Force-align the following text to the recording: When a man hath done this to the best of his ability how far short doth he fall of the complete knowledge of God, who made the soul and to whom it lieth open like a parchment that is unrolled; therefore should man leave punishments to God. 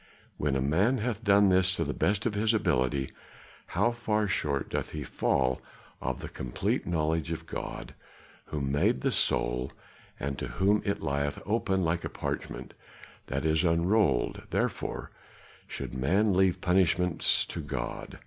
When 0.37 0.55
a 0.55 0.63
man 0.63 0.97
hath 0.97 1.23
done 1.23 1.49
this 1.49 1.75
to 1.75 1.83
the 1.83 1.93
best 1.93 2.25
of 2.25 2.33
his 2.33 2.55
ability 2.55 3.11
how 3.77 3.91
far 3.91 4.27
short 4.27 4.71
doth 4.71 4.89
he 4.93 5.03
fall 5.03 5.61
of 6.01 6.21
the 6.21 6.27
complete 6.27 6.87
knowledge 6.87 7.31
of 7.31 7.45
God, 7.45 7.93
who 8.45 8.61
made 8.61 9.01
the 9.01 9.11
soul 9.11 9.71
and 10.19 10.39
to 10.39 10.47
whom 10.47 10.81
it 10.85 11.03
lieth 11.03 11.39
open 11.45 11.83
like 11.83 12.03
a 12.03 12.09
parchment 12.09 12.73
that 13.27 13.45
is 13.45 13.63
unrolled; 13.63 14.41
therefore 14.49 15.11
should 15.67 15.93
man 15.93 16.33
leave 16.33 16.61
punishments 16.61 17.45
to 17.45 17.61
God. 17.61 18.17